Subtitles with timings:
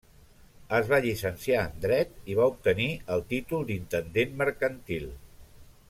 [0.77, 5.11] Es va llicenciar en Dret i va obtenir el títol d'intendent mercantil.